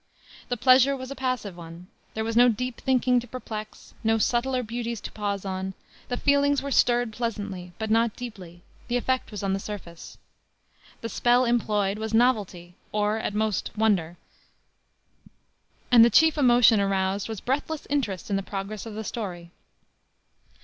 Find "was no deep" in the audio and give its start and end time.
2.23-2.81